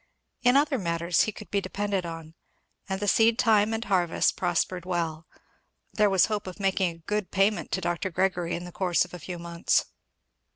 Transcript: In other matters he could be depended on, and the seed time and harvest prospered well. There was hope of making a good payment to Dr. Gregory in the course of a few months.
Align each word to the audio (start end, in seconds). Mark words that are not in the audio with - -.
In 0.41 0.57
other 0.57 0.79
matters 0.79 1.21
he 1.25 1.31
could 1.31 1.51
be 1.51 1.61
depended 1.61 2.07
on, 2.07 2.33
and 2.89 2.99
the 2.99 3.07
seed 3.07 3.37
time 3.37 3.71
and 3.71 3.85
harvest 3.85 4.35
prospered 4.35 4.83
well. 4.83 5.27
There 5.93 6.09
was 6.09 6.25
hope 6.25 6.47
of 6.47 6.59
making 6.59 6.89
a 6.89 6.97
good 7.05 7.29
payment 7.29 7.71
to 7.73 7.81
Dr. 7.81 8.09
Gregory 8.09 8.55
in 8.55 8.65
the 8.65 8.71
course 8.71 9.05
of 9.05 9.13
a 9.13 9.19
few 9.19 9.37
months. 9.37 9.85